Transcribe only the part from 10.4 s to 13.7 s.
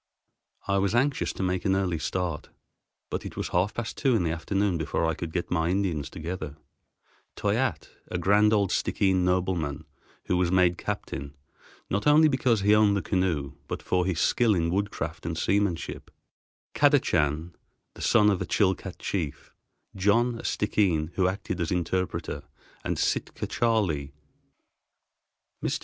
made captain, not only because he owned the canoe,